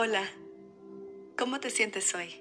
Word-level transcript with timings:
Hola, 0.00 0.30
¿cómo 1.36 1.58
te 1.58 1.70
sientes 1.70 2.14
hoy? 2.14 2.40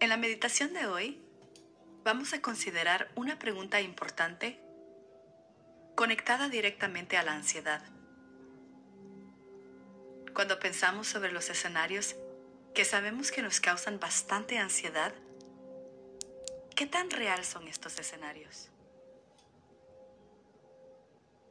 En 0.00 0.08
la 0.08 0.16
meditación 0.16 0.72
de 0.72 0.86
hoy 0.86 1.20
vamos 2.02 2.32
a 2.32 2.40
considerar 2.40 3.10
una 3.14 3.38
pregunta 3.38 3.78
importante 3.82 4.58
conectada 5.96 6.48
directamente 6.48 7.18
a 7.18 7.24
la 7.24 7.34
ansiedad. 7.34 7.84
Cuando 10.32 10.58
pensamos 10.58 11.08
sobre 11.08 11.30
los 11.30 11.50
escenarios 11.50 12.16
que 12.72 12.86
sabemos 12.86 13.30
que 13.30 13.42
nos 13.42 13.60
causan 13.60 14.00
bastante 14.00 14.56
ansiedad, 14.56 15.12
¿qué 16.74 16.86
tan 16.86 17.10
real 17.10 17.44
son 17.44 17.68
estos 17.68 18.00
escenarios? 18.00 18.70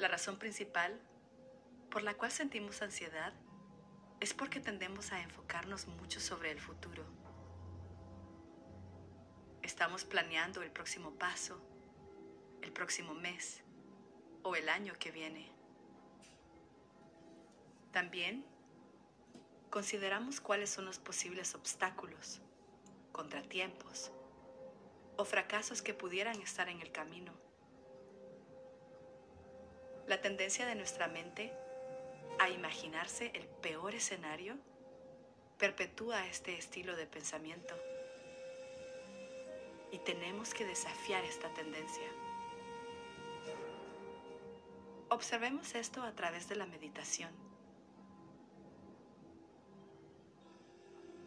La 0.00 0.08
razón 0.08 0.40
principal 0.40 0.98
por 1.88 2.02
la 2.02 2.14
cual 2.14 2.32
sentimos 2.32 2.82
ansiedad 2.82 3.32
es 4.22 4.34
porque 4.34 4.60
tendemos 4.60 5.10
a 5.10 5.20
enfocarnos 5.20 5.88
mucho 5.88 6.20
sobre 6.20 6.52
el 6.52 6.60
futuro. 6.60 7.04
Estamos 9.62 10.04
planeando 10.04 10.62
el 10.62 10.70
próximo 10.70 11.10
paso, 11.18 11.60
el 12.62 12.70
próximo 12.70 13.14
mes 13.14 13.64
o 14.44 14.54
el 14.54 14.68
año 14.68 14.94
que 15.00 15.10
viene. 15.10 15.50
También 17.90 18.44
consideramos 19.70 20.40
cuáles 20.40 20.70
son 20.70 20.84
los 20.84 21.00
posibles 21.00 21.56
obstáculos, 21.56 22.40
contratiempos 23.10 24.12
o 25.16 25.24
fracasos 25.24 25.82
que 25.82 25.94
pudieran 25.94 26.40
estar 26.40 26.68
en 26.68 26.80
el 26.80 26.92
camino. 26.92 27.32
La 30.06 30.20
tendencia 30.20 30.64
de 30.64 30.76
nuestra 30.76 31.08
mente 31.08 31.52
a 32.38 32.48
imaginarse 32.48 33.30
el 33.34 33.46
peor 33.46 33.94
escenario 33.94 34.56
perpetúa 35.58 36.26
este 36.26 36.58
estilo 36.58 36.96
de 36.96 37.06
pensamiento. 37.06 37.74
Y 39.92 39.98
tenemos 39.98 40.54
que 40.54 40.64
desafiar 40.64 41.24
esta 41.24 41.52
tendencia. 41.54 42.08
Observemos 45.08 45.74
esto 45.74 46.02
a 46.02 46.12
través 46.16 46.48
de 46.48 46.56
la 46.56 46.66
meditación. 46.66 47.30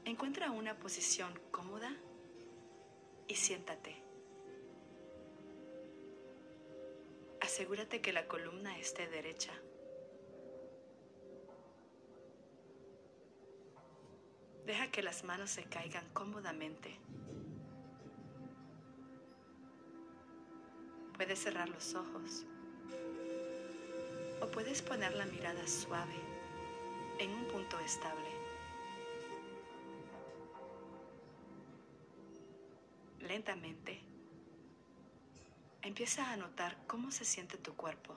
Encuentra 0.04 0.52
una 0.52 0.78
posición 0.80 1.40
cómoda 1.52 1.96
y 3.28 3.36
siéntate. 3.36 4.02
Asegúrate 7.40 8.02
que 8.02 8.12
la 8.12 8.28
columna 8.28 8.78
esté 8.78 9.08
derecha. 9.08 9.54
Deja 14.66 14.85
que 14.96 15.04
las 15.04 15.26
manos 15.26 15.50
se 15.50 15.66
caigan 15.66 16.06
cómodamente. 16.14 16.98
Puedes 21.18 21.38
cerrar 21.38 21.68
los 21.68 21.96
ojos 21.96 22.46
o 24.42 24.48
puedes 24.48 24.82
poner 24.82 25.14
la 25.16 25.26
mirada 25.26 25.68
suave 25.68 26.16
en 27.20 27.30
un 27.30 27.46
punto 27.50 27.78
estable. 27.82 28.30
Lentamente, 33.20 34.00
empieza 35.82 36.32
a 36.32 36.38
notar 36.38 36.78
cómo 36.88 37.12
se 37.12 37.26
siente 37.26 37.58
tu 37.58 37.76
cuerpo. 37.76 38.16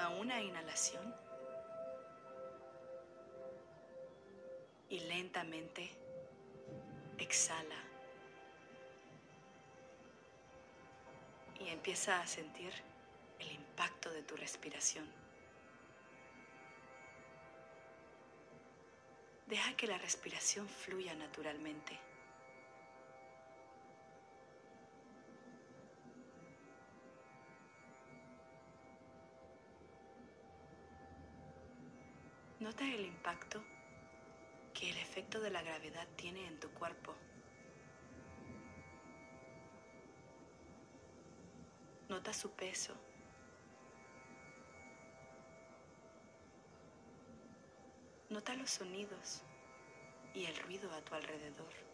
Toma 0.00 0.18
una 0.18 0.40
inhalación 0.40 1.14
y 4.88 5.00
lentamente 5.00 5.90
exhala. 7.18 7.76
Y 11.58 11.68
empieza 11.68 12.18
a 12.18 12.26
sentir 12.26 12.72
el 13.40 13.52
impacto 13.52 14.10
de 14.10 14.22
tu 14.22 14.36
respiración. 14.36 15.06
Deja 19.48 19.76
que 19.76 19.86
la 19.86 19.98
respiración 19.98 20.66
fluya 20.66 21.14
naturalmente. 21.14 22.09
Nota 32.70 32.84
el 32.84 33.04
impacto 33.04 33.60
que 34.72 34.90
el 34.90 34.96
efecto 34.98 35.40
de 35.40 35.50
la 35.50 35.60
gravedad 35.60 36.06
tiene 36.14 36.46
en 36.46 36.60
tu 36.60 36.70
cuerpo. 36.70 37.16
Nota 42.08 42.32
su 42.32 42.48
peso. 42.52 42.94
Nota 48.28 48.54
los 48.54 48.70
sonidos 48.70 49.42
y 50.32 50.44
el 50.44 50.56
ruido 50.58 50.92
a 50.92 51.00
tu 51.00 51.16
alrededor. 51.16 51.89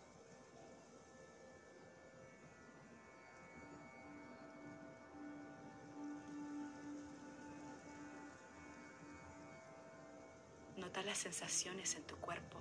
Las 11.06 11.18
sensaciones 11.18 11.94
en 11.94 12.02
tu 12.02 12.16
cuerpo. 12.16 12.58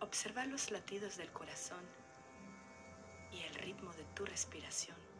Observa 0.00 0.44
los 0.44 0.70
latidos 0.70 1.16
del 1.16 1.32
corazón 1.32 1.82
y 3.32 3.40
el 3.42 3.54
ritmo 3.54 3.92
de 3.94 4.04
tu 4.14 4.26
respiración. 4.26 5.13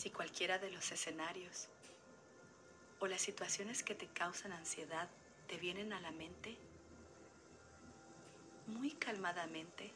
Si 0.00 0.08
cualquiera 0.08 0.58
de 0.58 0.70
los 0.70 0.92
escenarios 0.92 1.68
o 3.00 3.06
las 3.06 3.20
situaciones 3.20 3.82
que 3.82 3.94
te 3.94 4.06
causan 4.06 4.50
ansiedad 4.50 5.10
te 5.46 5.58
vienen 5.58 5.92
a 5.92 6.00
la 6.00 6.10
mente, 6.10 6.56
muy 8.66 8.92
calmadamente, 8.92 9.92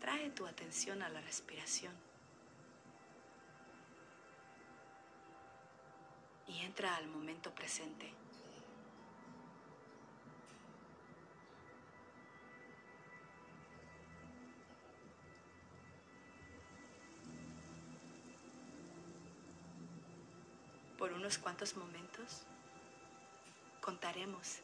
trae 0.00 0.30
tu 0.30 0.44
atención 0.44 1.04
a 1.04 1.08
la 1.08 1.20
respiración 1.20 1.94
y 6.48 6.58
entra 6.62 6.96
al 6.96 7.06
momento 7.06 7.54
presente. 7.54 8.17
Unos 21.18 21.36
cuantos 21.36 21.76
momentos 21.76 22.42
contaremos 23.80 24.58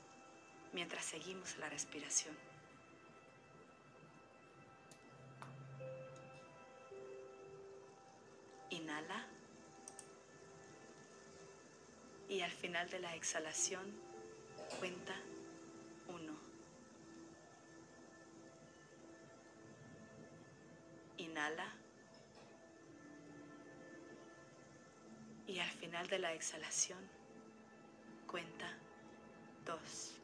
mientras 0.72 1.04
seguimos 1.04 1.56
la 1.58 1.68
respiración. 1.68 2.36
Inhala. 8.70 9.26
Y 12.28 12.40
al 12.40 12.52
final 12.52 12.88
de 12.88 13.00
la 13.00 13.16
exhalación, 13.16 13.92
cuenta 14.78 15.14
de 26.08 26.18
la 26.18 26.32
exhalación, 26.32 26.98
cuenta 28.26 28.66
dos. 29.64 30.14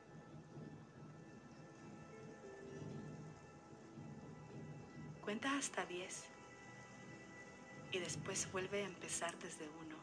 Cuenta 5.22 5.56
hasta 5.56 5.86
diez 5.86 6.24
y 7.92 7.98
después 7.98 8.50
vuelve 8.52 8.82
a 8.82 8.86
empezar 8.86 9.38
desde 9.38 9.68
uno. 9.68 9.99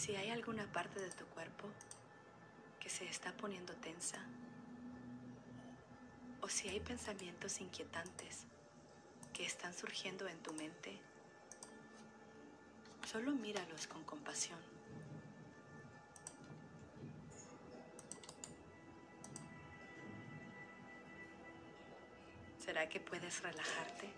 Si 0.00 0.16
hay 0.16 0.30
alguna 0.30 0.64
parte 0.72 0.98
de 0.98 1.10
tu 1.10 1.26
cuerpo 1.26 1.68
que 2.80 2.88
se 2.88 3.04
está 3.06 3.36
poniendo 3.36 3.74
tensa, 3.74 4.16
o 6.40 6.48
si 6.48 6.70
hay 6.70 6.80
pensamientos 6.80 7.60
inquietantes 7.60 8.46
que 9.34 9.44
están 9.44 9.74
surgiendo 9.74 10.26
en 10.26 10.38
tu 10.38 10.54
mente, 10.54 10.98
solo 13.06 13.32
míralos 13.32 13.86
con 13.88 14.02
compasión. 14.04 14.58
¿Será 22.58 22.88
que 22.88 23.00
puedes 23.00 23.42
relajarte 23.42 24.08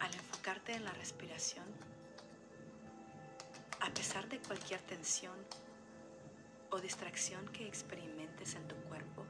al 0.00 0.14
enfocarte 0.14 0.74
en 0.74 0.84
la 0.84 0.92
respiración? 0.92 1.95
De 4.30 4.40
cualquier 4.40 4.80
tensión 4.82 5.36
o 6.70 6.80
distracción 6.80 7.46
que 7.52 7.66
experimentes 7.66 8.56
en 8.56 8.66
tu 8.66 8.74
cuerpo 8.88 9.24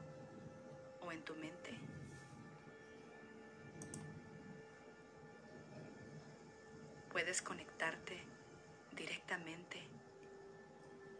o 1.01 1.11
en 1.11 1.23
tu 1.23 1.35
mente, 1.35 1.77
puedes 7.11 7.43
conectarte 7.43 8.19
directamente 8.95 9.87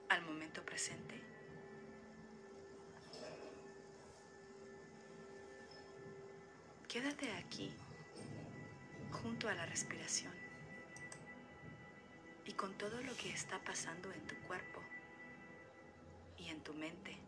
al 0.10 0.24
momento 0.24 0.64
presente. 0.64 1.22
Quédate 6.88 7.32
aquí 7.34 7.72
junto 9.12 9.48
a 9.48 9.54
la 9.54 9.68
respiración 9.68 10.47
y 12.48 12.54
con 12.54 12.74
todo 12.78 13.02
lo 13.02 13.16
que 13.18 13.30
está 13.30 13.60
pasando 13.60 14.12
en 14.12 14.26
tu 14.26 14.36
cuerpo 14.48 14.82
y 16.38 16.48
en 16.48 16.64
tu 16.64 16.74
mente. 16.74 17.27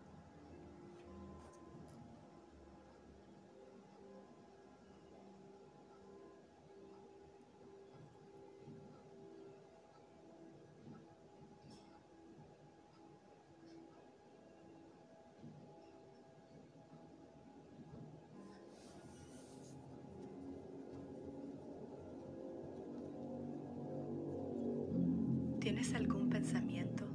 ¿Tienes 25.80 25.96
algún 25.96 26.30
pensamiento 26.30 27.06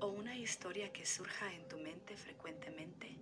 o 0.00 0.06
una 0.06 0.36
historia 0.36 0.92
que 0.92 1.04
surja 1.04 1.52
en 1.52 1.66
tu 1.66 1.76
mente 1.76 2.16
frecuentemente? 2.16 3.18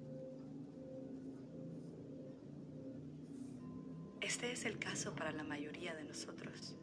Este 4.21 4.53
es 4.53 4.67
el 4.67 4.79
caso 4.79 5.15
para 5.15 5.33
la 5.33 5.43
mayoría 5.43 5.95
de 5.95 6.05
nosotros. 6.05 6.77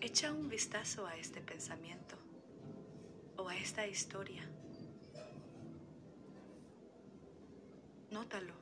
Echa 0.00 0.32
un 0.32 0.48
vistazo 0.48 1.06
a 1.06 1.18
este 1.18 1.42
pensamiento 1.42 2.16
o 3.36 3.46
a 3.46 3.56
esta 3.58 3.86
historia. 3.86 4.48
Nótalo. 8.10 8.55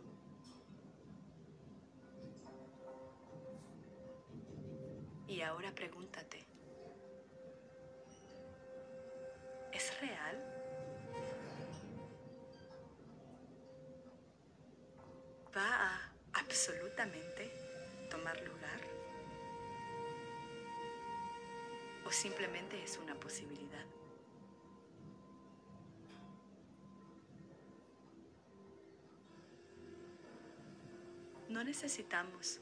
Ahora 5.45 5.73
pregúntate, 5.75 6.47
¿es 9.73 10.01
real? 10.01 10.37
¿Va 15.57 15.89
a 15.89 16.13
absolutamente 16.33 17.51
tomar 18.11 18.41
lugar? 18.41 18.81
¿O 22.07 22.11
simplemente 22.11 22.83
es 22.83 22.99
una 22.99 23.15
posibilidad? 23.15 23.85
No 31.49 31.63
necesitamos 31.63 32.61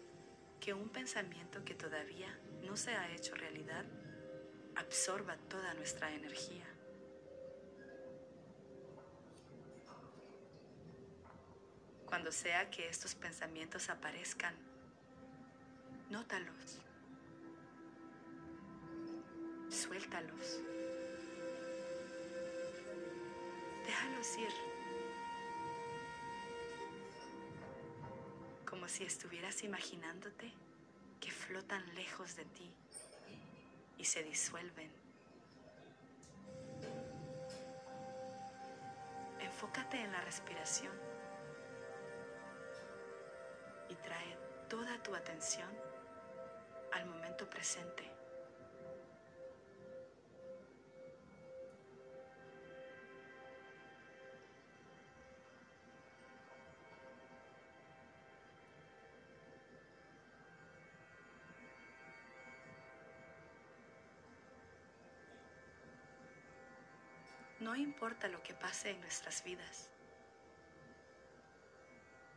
que 0.60 0.74
un 0.74 0.88
pensamiento 0.90 1.64
que 1.64 1.74
todavía 1.74 2.38
no 2.64 2.76
se 2.76 2.92
ha 2.92 3.10
hecho 3.12 3.34
realidad 3.34 3.84
absorba 4.76 5.36
toda 5.48 5.74
nuestra 5.74 6.10
energía. 6.12 6.66
Cuando 12.06 12.30
sea 12.30 12.70
que 12.70 12.88
estos 12.88 13.14
pensamientos 13.14 13.88
aparezcan, 13.88 14.54
nótalos, 16.10 16.78
suéltalos, 19.70 20.60
déjalos 23.86 24.38
ir. 24.38 24.72
como 28.72 28.88
si 28.88 29.04
estuvieras 29.04 29.62
imaginándote 29.62 30.50
flotan 31.52 31.84
lejos 31.94 32.34
de 32.34 32.46
ti 32.46 32.74
y 33.98 34.06
se 34.06 34.22
disuelven. 34.22 34.90
Enfócate 39.38 40.00
en 40.00 40.12
la 40.12 40.22
respiración 40.22 40.94
y 43.90 43.94
trae 43.96 44.38
toda 44.70 44.96
tu 45.02 45.14
atención 45.14 45.68
al 46.90 47.04
momento 47.04 47.50
presente. 47.50 48.10
No 67.62 67.76
importa 67.76 68.26
lo 68.26 68.42
que 68.42 68.54
pase 68.54 68.90
en 68.90 69.00
nuestras 69.00 69.44
vidas, 69.44 69.88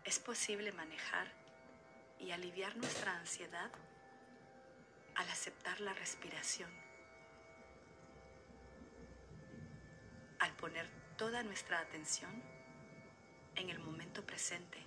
es 0.04 0.20
posible 0.20 0.72
manejar 0.72 1.28
y 2.20 2.30
aliviar 2.30 2.78
nuestra 2.78 3.18
ansiedad 3.18 3.72
al 5.16 5.28
aceptar 5.28 5.82
la 5.82 5.94
respiración, 5.94 6.70
al 10.38 10.56
poner 10.58 10.88
toda 11.18 11.42
nuestra 11.42 11.80
atención 11.80 12.44
en 13.56 13.72
el 13.72 13.80
momento 13.80 14.24
presente. 14.24 14.78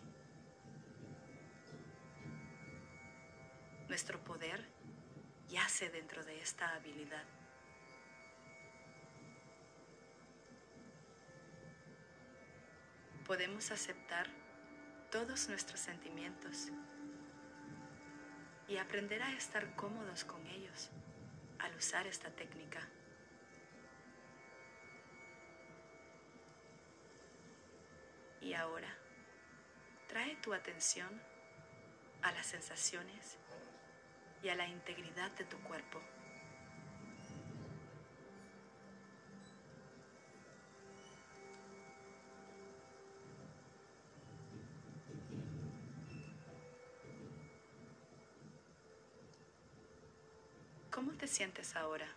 Nuestro 3.89 4.23
poder 4.23 4.65
yace 5.49 5.91
dentro 5.91 6.25
de 6.25 6.41
esta 6.41 6.77
habilidad. 6.77 7.38
Podemos 13.29 13.71
aceptar 13.73 14.27
todos 15.11 15.51
nuestros 15.51 15.79
sentimientos 15.79 16.69
y 18.67 18.79
aprender 18.79 19.23
a 19.23 19.35
estar 19.35 19.77
cómodos 19.77 20.25
con 20.25 20.47
ellos 20.47 20.89
al 21.59 21.77
usar 21.77 22.07
esta 22.07 22.31
técnica. 22.31 22.81
Y 28.41 28.55
ahora, 28.55 28.97
trae 30.07 30.37
tu 30.37 30.55
atención 30.55 31.21
a 32.23 32.33
las 32.33 32.47
sensaciones 32.47 33.37
y 34.43 34.49
a 34.49 34.55
la 34.55 34.67
integridad 34.67 35.31
de 35.33 35.45
tu 35.45 35.59
cuerpo. 35.59 36.01
Te 51.19 51.27
sientes 51.27 51.77
ahora? 51.77 52.09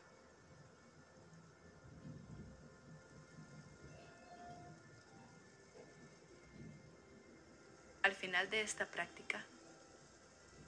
Al 8.04 8.14
final 8.14 8.50
de 8.50 8.62
esta 8.62 8.86
práctica, 8.86 9.46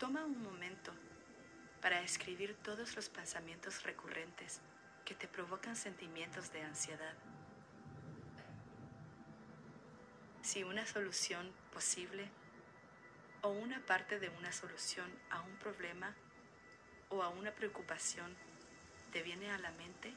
Toma 0.04 0.26
un 0.26 0.44
momento 0.44 0.92
para 1.82 2.02
escribir 2.02 2.58
todos 2.62 2.98
los 2.98 3.08
pensamientos 3.08 3.84
recurrentes 3.84 4.60
que 5.06 5.16
te 5.16 5.30
provocan 5.30 5.78
sentimientos 5.78 6.52
de 6.52 6.62
ansiedad. 6.62 7.14
Si 10.42 10.64
una 10.64 10.86
solución 10.86 11.54
posible 11.72 12.28
o 13.44 13.50
una 13.50 13.80
parte 13.86 14.20
de 14.20 14.28
una 14.28 14.52
solución 14.52 15.10
a 15.30 15.40
un 15.40 15.56
problema 15.56 16.14
o 17.14 17.22
a 17.22 17.30
una 17.30 17.52
preocupación 17.52 18.36
te 19.12 19.22
viene 19.22 19.52
a 19.52 19.60
la 19.60 19.70
mente, 19.72 20.12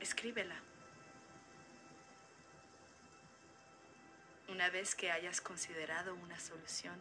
escríbela. 0.00 0.56
Una 4.48 4.68
vez 4.68 4.94
que 4.94 5.10
hayas 5.10 5.40
considerado 5.40 6.14
una 6.14 6.38
solución, 6.38 7.00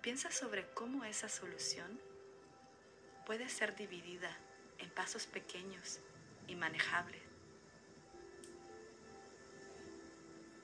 piensa 0.00 0.30
sobre 0.30 0.66
cómo 0.72 1.04
esa 1.04 1.28
solución 1.28 2.00
puede 3.26 3.48
ser 3.50 3.76
dividida 3.76 4.34
en 4.78 4.88
pasos 4.88 5.26
pequeños 5.26 6.00
y 6.46 6.54
manejables. 6.54 7.20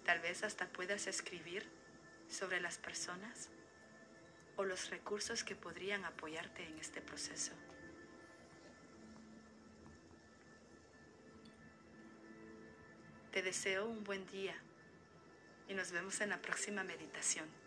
Tal 0.05 0.21
vez 0.21 0.45
hasta 0.45 0.67
puedas 0.69 1.07
escribir 1.07 1.69
sobre 2.31 2.61
las 2.61 2.79
personas 2.79 3.51
o 4.57 4.65
los 4.65 4.91
recursos 4.91 5.45
que 5.45 5.57
podrían 5.57 6.05
apoyarte 6.05 6.67
en 6.67 6.79
este 6.79 7.01
proceso. 7.01 7.53
Te 13.33 13.43
deseo 13.43 13.87
un 13.87 14.05
buen 14.05 14.27
día 14.27 14.55
y 15.69 15.75
nos 15.75 15.91
vemos 15.91 16.21
en 16.21 16.31
la 16.31 16.41
próxima 16.41 16.85
meditación. 16.85 17.64